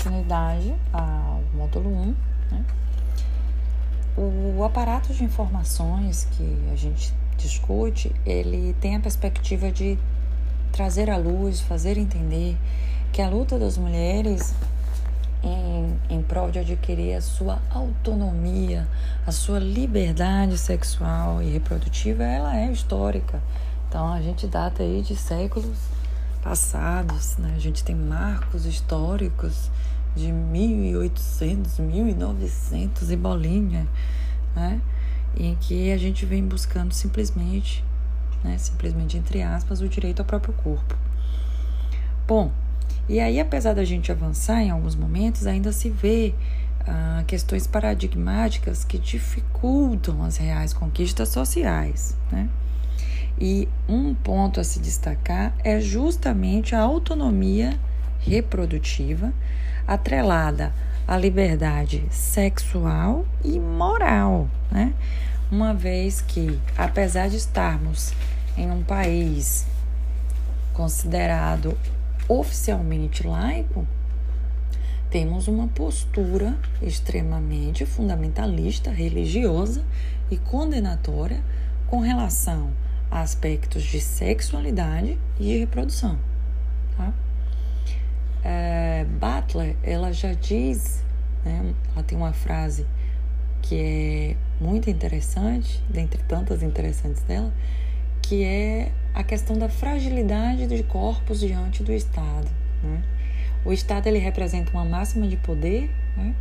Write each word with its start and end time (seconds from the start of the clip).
continuidade 0.00 0.74
ao 0.92 1.42
módulo 1.52 1.90
1, 1.90 2.16
né? 2.50 2.64
o 4.16 4.64
aparato 4.64 5.12
de 5.12 5.22
informações 5.22 6.26
que 6.32 6.58
a 6.72 6.76
gente 6.76 7.12
discute, 7.36 8.10
ele 8.24 8.74
tem 8.80 8.96
a 8.96 9.00
perspectiva 9.00 9.70
de 9.70 9.98
trazer 10.72 11.10
à 11.10 11.16
luz, 11.16 11.60
fazer 11.60 11.98
entender 11.98 12.56
que 13.12 13.20
a 13.20 13.28
luta 13.28 13.58
das 13.58 13.76
mulheres 13.76 14.54
em, 15.42 15.98
em 16.08 16.22
prol 16.22 16.50
de 16.50 16.58
adquirir 16.58 17.14
a 17.14 17.20
sua 17.20 17.58
autonomia, 17.70 18.88
a 19.26 19.32
sua 19.32 19.58
liberdade 19.58 20.56
sexual 20.56 21.42
e 21.42 21.50
reprodutiva, 21.50 22.22
ela 22.24 22.56
é 22.56 22.70
histórica. 22.70 23.42
Então 23.88 24.10
a 24.10 24.20
gente 24.20 24.46
data 24.46 24.82
aí 24.82 25.02
de 25.02 25.16
séculos 25.16 25.78
passados, 26.42 27.36
né? 27.36 27.54
A 27.56 27.58
gente 27.58 27.84
tem 27.84 27.94
marcos 27.94 28.64
históricos 28.66 29.70
de 30.14 30.32
1800, 30.32 31.78
1900 31.78 33.10
e 33.10 33.16
bolinha, 33.16 33.86
né? 34.54 34.80
Em 35.36 35.54
que 35.54 35.92
a 35.92 35.98
gente 35.98 36.26
vem 36.26 36.44
buscando 36.44 36.92
simplesmente, 36.92 37.84
né, 38.42 38.58
simplesmente 38.58 39.16
entre 39.16 39.42
aspas, 39.42 39.80
o 39.80 39.88
direito 39.88 40.20
ao 40.20 40.26
próprio 40.26 40.52
corpo. 40.54 40.96
Bom, 42.26 42.50
e 43.08 43.20
aí 43.20 43.38
apesar 43.38 43.74
da 43.74 43.84
gente 43.84 44.10
avançar 44.10 44.60
em 44.60 44.70
alguns 44.70 44.96
momentos, 44.96 45.46
ainda 45.46 45.72
se 45.72 45.88
vê 45.88 46.34
ah, 46.86 47.22
questões 47.26 47.66
paradigmáticas 47.66 48.84
que 48.84 48.98
dificultam 48.98 50.24
as 50.24 50.36
reais 50.36 50.72
conquistas 50.72 51.28
sociais, 51.28 52.16
né? 52.32 52.48
E 53.40 53.66
um 53.88 54.12
ponto 54.12 54.60
a 54.60 54.64
se 54.64 54.78
destacar 54.80 55.54
é 55.64 55.80
justamente 55.80 56.74
a 56.74 56.80
autonomia 56.82 57.80
reprodutiva 58.20 59.32
atrelada 59.86 60.74
à 61.08 61.16
liberdade 61.16 62.04
sexual 62.10 63.24
e 63.42 63.58
moral, 63.58 64.46
né? 64.70 64.92
Uma 65.50 65.72
vez 65.72 66.20
que, 66.20 66.60
apesar 66.76 67.30
de 67.30 67.36
estarmos 67.36 68.12
em 68.58 68.70
um 68.70 68.84
país 68.84 69.66
considerado 70.74 71.78
oficialmente 72.28 73.26
laico, 73.26 73.88
temos 75.08 75.48
uma 75.48 75.66
postura 75.66 76.58
extremamente 76.82 77.86
fundamentalista, 77.86 78.90
religiosa 78.90 79.82
e 80.30 80.36
condenatória 80.36 81.42
com 81.86 82.00
relação 82.00 82.70
aspectos 83.10 83.82
de 83.82 84.00
sexualidade 84.00 85.18
e 85.38 85.58
reprodução. 85.58 86.18
Tá? 86.96 87.12
É, 88.44 89.04
Butler, 89.04 89.76
ela 89.82 90.12
já 90.12 90.32
diz, 90.32 91.04
né, 91.44 91.74
ela 91.92 92.02
tem 92.04 92.16
uma 92.16 92.32
frase 92.32 92.86
que 93.62 93.74
é 93.76 94.36
muito 94.62 94.88
interessante, 94.88 95.82
dentre 95.88 96.22
tantas 96.22 96.62
interessantes 96.62 97.22
dela, 97.22 97.52
que 98.22 98.44
é 98.44 98.92
a 99.14 99.22
questão 99.22 99.58
da 99.58 99.68
fragilidade 99.68 100.66
de 100.66 100.82
corpos 100.84 101.40
diante 101.40 101.82
do 101.82 101.92
Estado. 101.92 102.48
Né? 102.82 103.02
O 103.64 103.72
Estado 103.72 104.06
ele 104.06 104.18
representa 104.18 104.70
uma 104.70 104.84
máxima 104.84 105.26
de 105.26 105.36
poder, 105.36 105.90
né? 106.16 106.34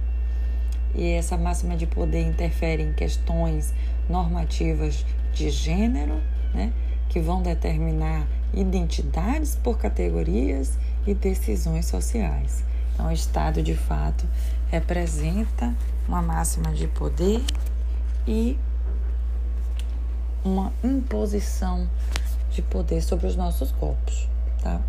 e 0.96 1.12
essa 1.12 1.38
máxima 1.38 1.76
de 1.76 1.86
poder 1.86 2.22
interfere 2.22 2.84
em 2.84 2.94
questões 2.94 3.74
normativas 4.10 5.06
de 5.34 5.50
gênero, 5.50 6.22
né? 6.54 6.74
que 7.10 7.20
vão 7.20 7.42
determinar 7.42 8.28
identidades 8.54 9.56
por 9.56 9.78
categorias 9.78 10.78
e 11.06 11.14
decisões 11.14 11.86
sociais. 11.88 12.64
Então, 12.94 13.08
o 13.08 13.12
Estado, 13.12 13.64
de 13.64 13.76
fato, 13.76 14.26
representa 14.70 15.74
uma 16.08 16.22
máxima 16.22 16.72
de 16.72 16.88
poder 16.88 17.42
e 18.28 18.58
uma 20.44 20.72
imposição 20.84 21.88
de 22.52 22.62
poder 22.62 23.02
sobre 23.02 23.28
os 23.28 23.36
nossos 23.36 23.72
corpos, 23.72 24.28
tá? 24.62 24.82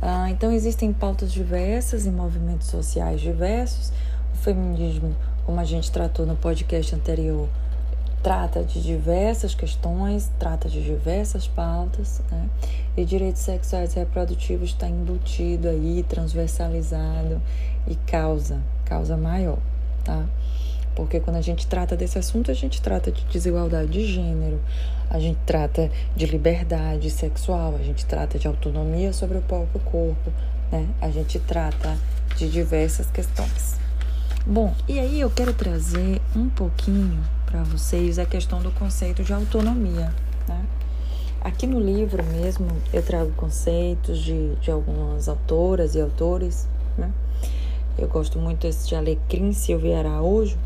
Ah, 0.00 0.30
então 0.30 0.52
existem 0.52 0.92
pautas 0.92 1.32
diversas 1.32 2.06
e 2.06 2.10
movimentos 2.10 2.68
sociais 2.68 3.20
diversos. 3.20 3.92
O 4.34 4.36
feminismo, 4.36 5.16
como 5.44 5.58
a 5.58 5.64
gente 5.64 5.90
tratou 5.90 6.26
no 6.26 6.36
podcast 6.36 6.94
anterior, 6.94 7.48
trata 8.26 8.64
de 8.64 8.82
diversas 8.82 9.54
questões, 9.54 10.32
trata 10.36 10.68
de 10.68 10.82
diversas 10.82 11.46
pautas, 11.46 12.20
né? 12.28 12.48
E 12.96 13.04
direitos 13.04 13.40
sexuais 13.40 13.94
e 13.94 14.00
reprodutivos 14.00 14.70
está 14.70 14.88
embutido 14.88 15.68
aí, 15.68 16.04
transversalizado 16.08 17.40
e 17.86 17.94
causa, 17.94 18.60
causa 18.84 19.16
maior, 19.16 19.58
tá? 20.02 20.26
Porque 20.96 21.20
quando 21.20 21.36
a 21.36 21.40
gente 21.40 21.68
trata 21.68 21.96
desse 21.96 22.18
assunto, 22.18 22.50
a 22.50 22.54
gente 22.54 22.82
trata 22.82 23.12
de 23.12 23.24
desigualdade 23.26 23.92
de 23.92 24.04
gênero, 24.04 24.60
a 25.08 25.20
gente 25.20 25.38
trata 25.46 25.88
de 26.16 26.26
liberdade 26.26 27.08
sexual, 27.10 27.76
a 27.76 27.84
gente 27.84 28.04
trata 28.06 28.40
de 28.40 28.48
autonomia 28.48 29.12
sobre 29.12 29.38
o 29.38 29.42
próprio 29.42 29.80
corpo, 29.82 30.32
né? 30.72 30.88
A 31.00 31.10
gente 31.10 31.38
trata 31.38 31.96
de 32.36 32.50
diversas 32.50 33.08
questões. 33.08 33.76
Bom, 34.44 34.74
e 34.88 34.98
aí 34.98 35.20
eu 35.20 35.30
quero 35.30 35.54
trazer 35.54 36.20
um 36.34 36.48
pouquinho 36.48 37.35
para 37.56 37.64
vocês 37.64 38.18
a 38.18 38.26
questão 38.26 38.60
do 38.60 38.70
conceito 38.72 39.22
de 39.24 39.32
autonomia, 39.32 40.12
né? 40.46 40.62
Aqui 41.40 41.66
no 41.66 41.80
livro 41.80 42.22
mesmo 42.22 42.66
eu 42.92 43.02
trago 43.02 43.32
conceitos 43.32 44.18
de, 44.18 44.54
de 44.56 44.70
algumas 44.70 45.26
autoras 45.26 45.94
e 45.94 46.00
autores, 46.02 46.68
né? 46.98 47.10
Eu 47.96 48.08
gosto 48.08 48.38
muito 48.38 48.60
desse 48.60 48.86
de 48.86 48.94
Alecrim 48.94 49.52
Silvia 49.52 50.00
Araújo, 50.00 50.58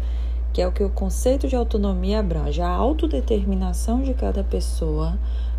que 0.53 0.61
é 0.61 0.67
o 0.67 0.73
que 0.73 0.83
o 0.83 0.91
conceito 0.91 1.47
de 1.47 1.55
autonomia 1.55 2.19
abrange, 2.19 2.61
a 2.61 2.69
autodeterminação 2.69 4.03
de 4.03 4.13
cada 4.13 4.43
pessoa 4.43 5.17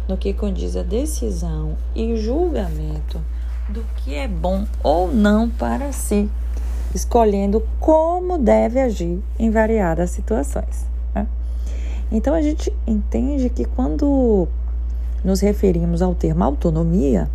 no 0.09 0.17
que 0.17 0.33
condiz 0.33 0.75
a 0.75 0.83
decisão 0.83 1.77
e 1.95 2.17
julgamento 2.17 3.21
do 3.69 3.85
que 3.95 4.15
é 4.15 4.27
bom 4.27 4.65
ou 4.83 5.09
não 5.09 5.49
para 5.49 5.93
si, 5.93 6.29
escolhendo 6.93 7.65
como 7.79 8.37
deve 8.37 8.81
agir 8.81 9.23
em 9.39 9.49
variadas 9.49 10.09
situações. 10.09 10.90
Então 12.11 12.33
a 12.33 12.41
gente 12.41 12.73
entende 12.85 13.49
que 13.49 13.63
quando 13.63 14.47
nos 15.23 15.39
referimos 15.39 16.01
ao 16.01 16.13
termo 16.13 16.43
autonomia, 16.43 17.29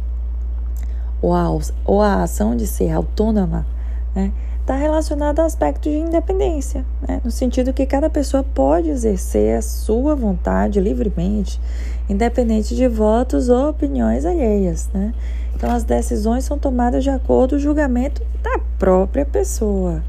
ou 1.23 1.33
a, 1.35 1.49
ou 1.85 2.03
a 2.03 2.23
ação 2.23 2.55
de 2.55 2.67
ser 2.67 2.91
autônoma, 2.91 3.67
né, 4.15 4.33
está 4.61 4.77
relacionado 4.77 5.39
ao 5.39 5.47
aspecto 5.47 5.89
de 5.89 5.97
independência, 5.97 6.85
né? 7.07 7.21
no 7.25 7.31
sentido 7.31 7.73
que 7.73 7.87
cada 7.87 8.11
pessoa 8.11 8.43
pode 8.43 8.91
exercer 8.91 9.57
a 9.57 9.63
sua 9.63 10.15
vontade 10.17 10.81
livremente, 10.81 11.61
independente 12.09 12.75
de 12.75 12.89
votos 12.89 13.49
ou 13.49 13.71
opiniões 13.71 14.25
alheias. 14.25 14.91
Né? 14.93 15.15
Então, 15.55 15.71
as 15.71 15.85
decisões 15.85 16.45
são 16.45 16.59
tomadas 16.59 17.05
de 17.05 17.11
acordo 17.11 17.51
com 17.51 17.57
o 17.57 17.59
julgamento 17.61 18.21
da 18.43 18.59
própria 18.77 19.25
pessoa 19.25 20.03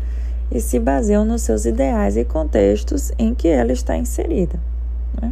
e 0.52 0.60
se 0.62 0.80
baseiam 0.80 1.26
nos 1.26 1.42
seus 1.42 1.66
ideais 1.66 2.16
e 2.18 2.24
contextos 2.24 3.12
em 3.18 3.34
que 3.34 3.48
ela 3.48 3.72
está 3.72 3.98
inserida. 3.98 4.60
Né? 5.22 5.32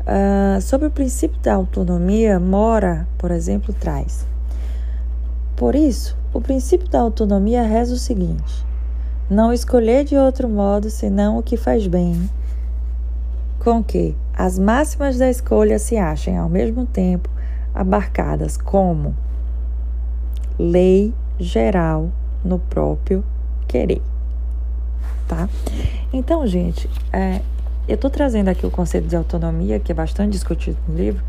Uh, 0.00 0.60
sobre 0.60 0.86
o 0.86 0.90
princípio 0.90 1.40
da 1.40 1.54
autonomia, 1.54 2.38
Mora, 2.40 3.06
por 3.16 3.30
exemplo, 3.30 3.74
traz. 3.74 4.26
Por 5.56 5.74
isso, 5.74 6.16
o 6.32 6.40
princípio 6.40 6.88
da 6.88 7.00
autonomia 7.00 7.62
reza 7.62 7.94
o 7.94 7.98
seguinte: 7.98 8.66
não 9.30 9.52
escolher 9.52 10.04
de 10.04 10.16
outro 10.16 10.48
modo 10.48 10.90
senão 10.90 11.38
o 11.38 11.42
que 11.42 11.56
faz 11.56 11.86
bem, 11.86 12.28
com 13.60 13.82
que 13.82 14.16
as 14.36 14.58
máximas 14.58 15.16
da 15.16 15.30
escolha 15.30 15.78
se 15.78 15.96
achem 15.96 16.36
ao 16.36 16.48
mesmo 16.48 16.84
tempo 16.84 17.30
abarcadas 17.72 18.56
como 18.56 19.14
lei 20.58 21.14
geral 21.38 22.10
no 22.44 22.58
próprio 22.58 23.24
querer. 23.74 24.00
Tá? 25.26 25.48
Então, 26.12 26.46
gente, 26.46 26.88
é, 27.12 27.40
eu 27.88 27.96
estou 27.96 28.08
trazendo 28.08 28.48
aqui 28.48 28.64
o 28.64 28.70
conceito 28.70 29.08
de 29.08 29.16
autonomia, 29.16 29.80
que 29.80 29.90
é 29.90 29.94
bastante 29.94 30.30
discutido 30.30 30.76
no 30.86 30.96
livro, 30.96 31.20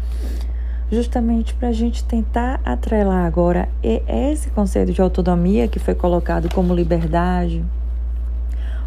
justamente 0.92 1.56
para 1.56 1.70
a 1.70 1.72
gente 1.72 2.04
tentar 2.04 2.62
atrelar 2.64 3.26
agora 3.26 3.68
esse 3.82 4.52
conceito 4.52 4.94
de 4.94 5.02
autonomia 5.02 5.68
que 5.68 5.80
foi 5.80 5.96
colocado 5.96 6.54
como 6.54 6.76
liberdade, 6.76 7.66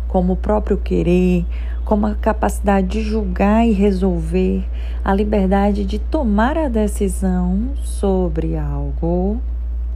como 0.07 0.35
o 0.35 0.37
próprio 0.37 0.77
querer, 0.77 1.45
como 1.85 2.07
a 2.07 2.15
capacidade 2.15 2.87
de 2.87 3.03
julgar 3.03 3.67
e 3.67 3.73
resolver, 3.73 4.65
a 5.05 5.13
liberdade 5.13 5.85
de 5.85 5.99
tomar 5.99 6.57
a 6.57 6.69
decisão 6.69 7.71
sobre 7.83 8.57
algo, 8.57 9.41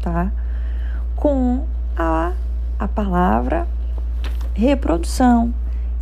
tá? 0.01 0.33
Com 1.15 1.65
a, 1.97 2.33
a 2.85 2.89
palavra 2.89 3.67
reprodução. 4.55 5.53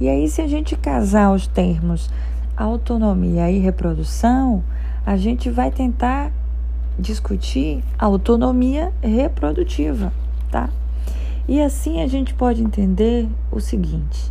E 0.01 0.09
aí, 0.09 0.29
se 0.29 0.41
a 0.41 0.49
gente 0.49 0.77
casar 0.77 1.33
os 1.33 1.47
termos 1.47 2.11
autonomia 2.57 3.51
e 3.51 3.59
reprodução, 3.59 4.63
a 5.05 5.17
gente 5.17 5.51
vai 5.51 5.71
tentar 5.71 6.31
discutir 6.99 7.83
autonomia 7.99 8.93
reprodutiva, 9.03 10.13
tá? 10.51 10.69
E 11.49 11.61
assim 11.61 12.03
a 12.03 12.07
gente 12.07 12.35
pode 12.35 12.63
entender 12.63 13.27
o 13.51 13.61
seguinte, 13.61 14.31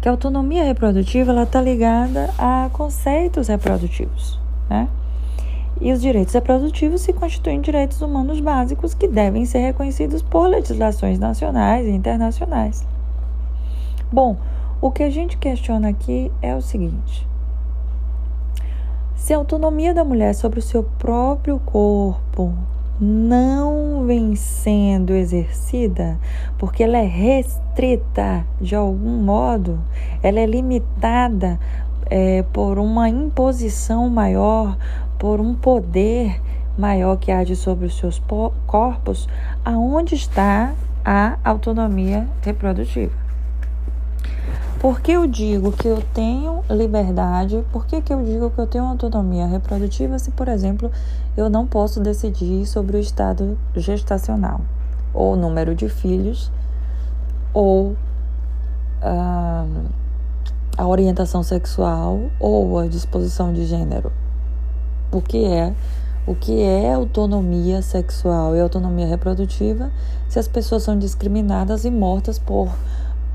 que 0.00 0.08
a 0.08 0.12
autonomia 0.12 0.64
reprodutiva 0.64 1.30
ela 1.30 1.44
está 1.44 1.62
ligada 1.62 2.30
a 2.36 2.68
conceitos 2.72 3.48
reprodutivos, 3.48 4.38
né? 4.68 4.88
E 5.80 5.92
os 5.92 6.00
direitos 6.00 6.34
reprodutivos 6.34 7.02
se 7.02 7.12
constituem 7.12 7.60
direitos 7.60 8.00
humanos 8.02 8.40
básicos 8.40 8.94
que 8.94 9.06
devem 9.06 9.44
ser 9.44 9.60
reconhecidos 9.60 10.22
por 10.22 10.48
legislações 10.48 11.18
nacionais 11.18 11.86
e 11.86 11.90
internacionais. 11.90 12.86
Bom, 14.10 14.36
o 14.80 14.90
que 14.90 15.02
a 15.02 15.10
gente 15.10 15.36
questiona 15.36 15.88
aqui 15.88 16.32
é 16.42 16.54
o 16.54 16.62
seguinte: 16.62 17.26
se 19.14 19.34
a 19.34 19.36
autonomia 19.36 19.92
da 19.92 20.04
mulher 20.04 20.34
sobre 20.34 20.58
o 20.58 20.62
seu 20.62 20.82
próprio 20.82 21.58
corpo 21.60 22.54
não 23.00 24.04
vem 24.06 24.34
sendo 24.34 25.12
exercida, 25.12 26.18
porque 26.56 26.82
ela 26.82 26.98
é 26.98 27.06
restrita 27.06 28.44
de 28.60 28.74
algum 28.74 29.22
modo, 29.22 29.78
ela 30.22 30.40
é 30.40 30.46
limitada 30.46 31.60
é, 32.10 32.42
por 32.52 32.78
uma 32.78 33.08
imposição 33.08 34.08
maior, 34.08 34.76
por 35.18 35.40
um 35.40 35.54
poder 35.54 36.40
maior 36.76 37.16
que 37.16 37.32
age 37.32 37.56
sobre 37.56 37.86
os 37.86 37.96
seus 37.96 38.22
corpos, 38.66 39.28
aonde 39.64 40.14
está 40.14 40.72
a 41.04 41.38
autonomia 41.44 42.28
reprodutiva? 42.42 43.12
Por 44.78 45.00
que 45.00 45.10
eu 45.10 45.26
digo 45.26 45.72
que 45.72 45.88
eu 45.88 46.00
tenho 46.14 46.62
liberdade? 46.70 47.64
Por 47.72 47.84
que, 47.84 48.00
que 48.00 48.12
eu 48.12 48.24
digo 48.24 48.48
que 48.48 48.60
eu 48.60 48.66
tenho 48.66 48.84
autonomia 48.84 49.44
reprodutiva 49.44 50.20
se, 50.20 50.30
por 50.30 50.46
exemplo, 50.46 50.88
eu 51.36 51.50
não 51.50 51.66
posso 51.66 52.00
decidir 52.00 52.64
sobre 52.64 52.96
o 52.96 53.00
estado 53.00 53.58
gestacional, 53.74 54.60
ou 55.12 55.34
número 55.34 55.74
de 55.74 55.88
filhos, 55.88 56.52
ou 57.52 57.96
ah, 59.02 59.66
a 60.76 60.86
orientação 60.86 61.42
sexual, 61.42 62.20
ou 62.38 62.78
a 62.78 62.86
disposição 62.86 63.52
de 63.52 63.66
gênero? 63.66 64.12
O 65.10 65.20
que 65.20 65.44
é? 65.44 65.72
O 66.26 66.34
que 66.34 66.62
é 66.62 66.92
autonomia 66.92 67.80
sexual 67.80 68.54
e 68.54 68.60
autonomia 68.60 69.06
reprodutiva 69.06 69.90
se 70.28 70.38
as 70.38 70.46
pessoas 70.46 70.82
são 70.82 70.98
discriminadas 70.98 71.84
e 71.84 71.90
mortas 71.90 72.38
por 72.38 72.68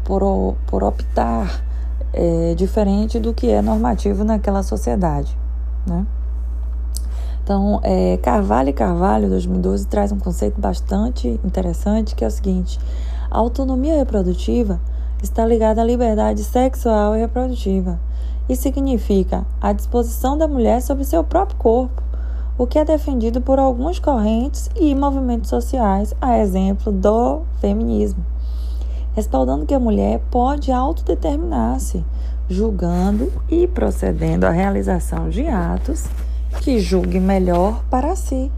por, 0.03 0.55
por 0.67 0.83
optar 0.83 1.63
é, 2.11 2.53
diferente 2.55 3.19
do 3.19 3.33
que 3.33 3.49
é 3.49 3.61
normativo 3.61 4.23
naquela 4.23 4.61
sociedade. 4.63 5.35
Né? 5.87 6.05
Então, 7.43 7.79
é, 7.83 8.17
Carvalho 8.17 8.69
e 8.69 8.73
Carvalho, 8.73 9.29
2012, 9.29 9.87
traz 9.87 10.11
um 10.11 10.19
conceito 10.19 10.59
bastante 10.59 11.39
interessante 11.43 12.15
que 12.15 12.23
é 12.23 12.27
o 12.27 12.31
seguinte: 12.31 12.79
a 13.29 13.37
autonomia 13.37 13.97
reprodutiva 13.97 14.79
está 15.21 15.45
ligada 15.45 15.81
à 15.81 15.85
liberdade 15.85 16.43
sexual 16.43 17.15
e 17.15 17.19
reprodutiva 17.19 17.99
e 18.47 18.55
significa 18.55 19.45
a 19.61 19.71
disposição 19.71 20.37
da 20.37 20.47
mulher 20.47 20.81
sobre 20.81 21.05
seu 21.05 21.23
próprio 21.23 21.57
corpo, 21.57 22.01
o 22.57 22.67
que 22.67 22.77
é 22.77 22.85
defendido 22.85 23.41
por 23.41 23.57
algumas 23.57 23.99
correntes 23.99 24.69
e 24.75 24.93
movimentos 24.93 25.49
sociais, 25.49 26.13
a 26.21 26.37
exemplo 26.37 26.91
do 26.91 27.41
feminismo. 27.59 28.23
Respaldando 29.13 29.65
que 29.65 29.73
a 29.73 29.79
mulher 29.79 30.21
pode 30.29 30.71
autodeterminar-se, 30.71 32.03
julgando 32.49 33.31
e 33.49 33.67
procedendo 33.67 34.43
à 34.43 34.49
realização 34.49 35.29
de 35.29 35.47
atos 35.47 36.05
que 36.61 36.79
julgue 36.79 37.19
melhor 37.19 37.83
para 37.89 38.15
si, 38.15 38.51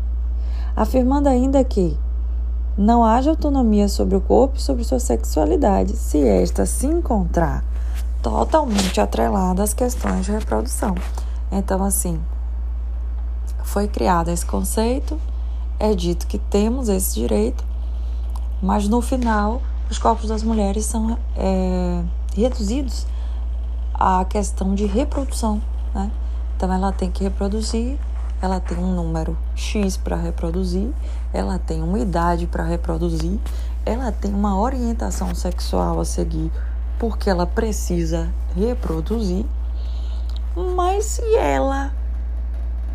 afirmando 0.75 1.29
ainda 1.29 1.63
que 1.63 1.97
não 2.77 3.05
haja 3.05 3.29
autonomia 3.29 3.87
sobre 3.87 4.17
o 4.17 4.21
corpo 4.21 4.57
e 4.57 4.61
sobre 4.61 4.83
sua 4.83 4.99
sexualidade 4.99 5.95
se 5.95 6.21
esta 6.27 6.65
se 6.65 6.85
encontrar 6.85 7.63
totalmente 8.25 8.99
atrelada 8.99 9.61
às 9.61 9.71
questões 9.71 10.25
de 10.25 10.31
reprodução. 10.31 10.95
Então, 11.51 11.83
assim, 11.83 12.19
foi 13.63 13.87
criado 13.87 14.31
esse 14.31 14.43
conceito, 14.43 15.21
é 15.77 15.93
dito 15.93 16.25
que 16.25 16.39
temos 16.39 16.89
esse 16.89 17.13
direito, 17.13 17.63
mas 18.63 18.87
no 18.87 18.99
final 18.99 19.61
os 19.91 19.99
corpos 19.99 20.27
das 20.27 20.41
mulheres 20.41 20.85
são 20.85 21.19
é, 21.37 22.01
reduzidos 22.35 23.05
à 23.93 24.25
questão 24.25 24.73
de 24.73 24.87
reprodução, 24.87 25.61
né? 25.93 26.09
Então 26.57 26.73
ela 26.73 26.91
tem 26.91 27.11
que 27.11 27.23
reproduzir, 27.23 27.95
ela 28.41 28.59
tem 28.59 28.75
um 28.79 28.95
número 28.95 29.37
X 29.53 29.97
para 29.97 30.15
reproduzir, 30.15 30.89
ela 31.31 31.59
tem 31.59 31.83
uma 31.83 31.99
idade 31.99 32.47
para 32.47 32.63
reproduzir, 32.63 33.37
ela 33.85 34.11
tem 34.11 34.33
uma 34.33 34.59
orientação 34.59 35.35
sexual 35.35 35.99
a 35.99 36.05
seguir, 36.05 36.51
porque 36.99 37.29
ela 37.29 37.45
precisa 37.45 38.29
reproduzir. 38.55 39.45
Mas 40.55 41.05
se 41.05 41.35
ela 41.35 41.93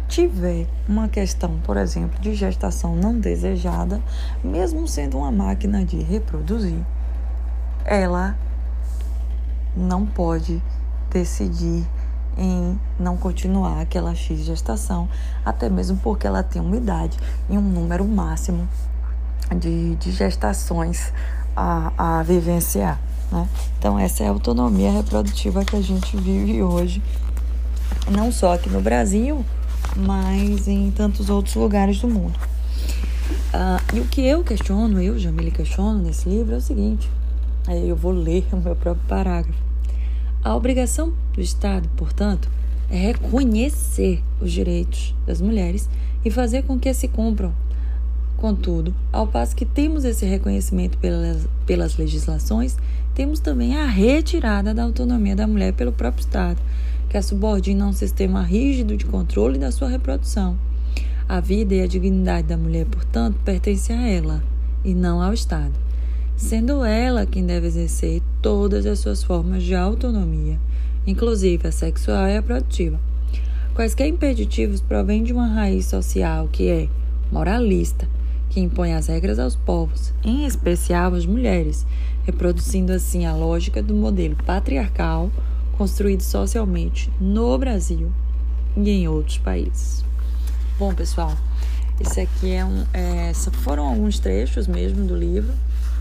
tiver 0.08 0.66
uma 0.88 1.08
questão, 1.08 1.58
por 1.62 1.76
exemplo, 1.76 2.18
de 2.20 2.34
gestação 2.34 2.96
não 2.96 3.18
desejada, 3.18 4.00
mesmo 4.42 4.88
sendo 4.88 5.18
uma 5.18 5.30
máquina 5.30 5.84
de 5.84 6.02
reproduzir, 6.02 6.80
ela 7.84 8.36
não 9.76 10.04
pode 10.04 10.62
decidir 11.10 11.86
em 12.36 12.78
não 12.98 13.16
continuar 13.16 13.80
aquela 13.80 14.14
X 14.14 14.40
gestação, 14.40 15.08
até 15.44 15.68
mesmo 15.68 15.96
porque 15.98 16.26
ela 16.26 16.42
tem 16.42 16.60
uma 16.60 16.76
idade 16.76 17.18
e 17.48 17.56
um 17.56 17.60
número 17.60 18.04
máximo 18.04 18.68
de, 19.56 19.96
de 19.96 20.10
gestações 20.10 21.12
a, 21.56 22.18
a 22.18 22.22
vivenciar. 22.22 22.98
Né? 23.30 23.48
Então, 23.78 23.98
essa 23.98 24.24
é 24.24 24.26
a 24.26 24.30
autonomia 24.30 24.90
reprodutiva 24.90 25.64
que 25.64 25.76
a 25.76 25.80
gente 25.80 26.16
vive 26.16 26.62
hoje, 26.62 27.02
não 28.10 28.32
só 28.32 28.54
aqui 28.54 28.68
no 28.68 28.80
Brasil, 28.80 29.44
mas 29.96 30.68
em 30.68 30.90
tantos 30.90 31.30
outros 31.30 31.54
lugares 31.54 32.00
do 32.00 32.08
mundo. 32.08 32.38
Uh, 33.52 33.96
e 33.96 34.00
o 34.00 34.04
que 34.06 34.20
eu 34.20 34.44
questiono, 34.44 35.00
eu, 35.02 35.18
Jamile, 35.18 35.50
questiono 35.50 36.00
nesse 36.00 36.28
livro 36.28 36.54
é 36.54 36.58
o 36.58 36.60
seguinte: 36.60 37.10
aí 37.66 37.88
eu 37.88 37.96
vou 37.96 38.12
ler 38.12 38.46
o 38.52 38.56
meu 38.56 38.76
próprio 38.76 39.06
parágrafo. 39.08 39.58
A 40.42 40.54
obrigação 40.54 41.12
do 41.34 41.40
Estado, 41.40 41.88
portanto, 41.96 42.48
é 42.88 42.96
reconhecer 42.96 44.22
os 44.40 44.50
direitos 44.50 45.14
das 45.26 45.40
mulheres 45.40 45.88
e 46.24 46.30
fazer 46.30 46.62
com 46.62 46.78
que 46.78 46.92
se 46.94 47.08
cumpram. 47.08 47.52
Contudo, 48.36 48.94
ao 49.12 49.26
passo 49.26 49.54
que 49.54 49.66
temos 49.66 50.02
esse 50.04 50.24
reconhecimento 50.24 50.96
pelas, 50.96 51.46
pelas 51.66 51.96
legislações, 51.98 52.76
temos 53.14 53.40
também 53.40 53.76
a 53.76 53.86
retirada 53.86 54.72
da 54.72 54.84
autonomia 54.84 55.36
da 55.36 55.46
mulher 55.46 55.72
pelo 55.72 55.92
próprio 55.92 56.22
Estado, 56.22 56.60
que 57.08 57.16
a 57.16 57.22
subordina 57.22 57.84
a 57.84 57.88
um 57.88 57.92
sistema 57.92 58.42
rígido 58.42 58.96
de 58.96 59.04
controle 59.04 59.58
da 59.58 59.72
sua 59.72 59.88
reprodução. 59.88 60.56
A 61.28 61.40
vida 61.40 61.74
e 61.74 61.80
a 61.80 61.86
dignidade 61.86 62.48
da 62.48 62.56
mulher, 62.56 62.86
portanto, 62.86 63.38
pertencem 63.44 63.96
a 63.96 64.08
ela 64.08 64.42
e 64.84 64.94
não 64.94 65.20
ao 65.20 65.32
Estado, 65.32 65.74
sendo 66.36 66.84
ela 66.84 67.26
quem 67.26 67.44
deve 67.44 67.66
exercer 67.66 68.22
todas 68.40 68.86
as 68.86 68.98
suas 69.00 69.22
formas 69.22 69.62
de 69.62 69.74
autonomia, 69.74 70.58
inclusive 71.06 71.68
a 71.68 71.72
sexual 71.72 72.28
e 72.28 72.36
a 72.36 72.42
produtiva. 72.42 73.00
Quaisquer 73.74 74.08
impeditivos 74.08 74.80
provêm 74.80 75.22
de 75.22 75.32
uma 75.32 75.46
raiz 75.46 75.86
social 75.86 76.48
que 76.50 76.68
é 76.68 76.88
moralista, 77.30 78.08
que 78.50 78.60
impõe 78.60 78.92
as 78.92 79.06
regras 79.06 79.38
aos 79.38 79.56
povos, 79.56 80.12
em 80.22 80.44
especial 80.44 81.14
às 81.14 81.24
mulheres, 81.24 81.86
reproduzindo 82.24 82.92
assim 82.92 83.24
a 83.24 83.34
lógica 83.34 83.82
do 83.82 83.94
modelo 83.94 84.36
patriarcal 84.44 85.30
construído 85.78 86.22
socialmente 86.22 87.10
no 87.18 87.56
Brasil 87.56 88.12
e 88.76 88.90
em 88.90 89.08
outros 89.08 89.38
países. 89.38 90.04
Bom, 90.78 90.92
pessoal, 90.92 91.34
esse 92.00 92.20
aqui 92.20 92.52
é 92.52 92.64
um, 92.64 92.84
é, 92.92 93.32
foram 93.62 93.86
alguns 93.86 94.18
trechos 94.18 94.66
mesmo 94.66 95.06
do 95.06 95.16
livro 95.16 95.54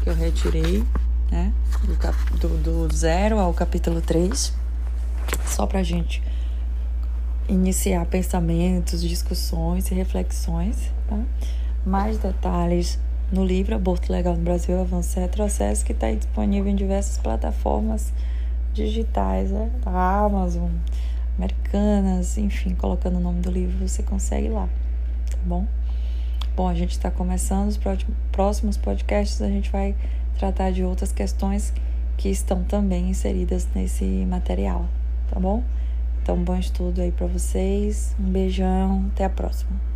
que 0.03 0.09
eu 0.09 0.15
retirei, 0.15 0.83
né, 1.31 1.53
do, 1.83 1.95
cap, 1.97 2.17
do, 2.39 2.47
do 2.87 2.93
zero 2.93 3.37
ao 3.37 3.53
capítulo 3.53 4.01
3, 4.01 4.53
só 5.45 5.67
para 5.67 5.83
gente 5.83 6.23
iniciar 7.47 8.05
pensamentos, 8.05 9.01
discussões 9.01 9.89
e 9.91 9.93
reflexões. 9.93 10.91
Tá? 11.07 11.19
Mais 11.85 12.17
detalhes 12.17 12.99
no 13.31 13.45
livro 13.45 13.75
Aborto 13.75 14.11
Legal 14.11 14.35
no 14.35 14.41
Brasil 14.41 14.79
Avanço 14.79 15.17
e 15.17 15.21
Retrocesso, 15.21 15.85
que 15.85 15.91
está 15.91 16.11
disponível 16.11 16.71
em 16.71 16.75
diversas 16.75 17.17
plataformas 17.17 18.11
digitais, 18.73 19.51
né? 19.51 19.71
da 19.83 19.91
Amazon, 19.91 20.69
americanas, 21.37 22.37
enfim, 22.37 22.75
colocando 22.75 23.17
o 23.17 23.19
nome 23.19 23.41
do 23.41 23.51
livro, 23.51 23.87
você 23.87 24.03
consegue 24.03 24.49
lá, 24.49 24.67
tá 25.29 25.37
bom? 25.45 25.65
Bom, 26.55 26.67
a 26.67 26.73
gente 26.73 26.91
está 26.91 27.09
começando, 27.09 27.69
os 27.69 27.79
próximos 28.31 28.75
podcasts 28.75 29.41
a 29.41 29.47
gente 29.47 29.71
vai 29.71 29.95
tratar 30.37 30.71
de 30.71 30.83
outras 30.83 31.11
questões 31.11 31.73
que 32.17 32.29
estão 32.29 32.63
também 32.63 33.09
inseridas 33.09 33.67
nesse 33.73 34.03
material, 34.25 34.85
tá 35.29 35.39
bom? 35.39 35.63
Então, 36.21 36.37
bom 36.43 36.57
estudo 36.57 37.01
aí 37.01 37.11
para 37.11 37.27
vocês, 37.27 38.13
um 38.19 38.29
beijão, 38.29 39.05
até 39.13 39.23
a 39.23 39.29
próxima. 39.29 39.88